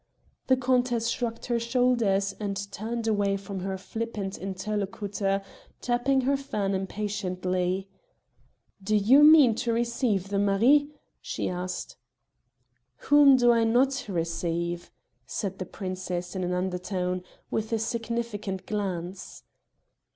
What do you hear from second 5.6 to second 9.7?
tapping her fan impatiently. "Do you mean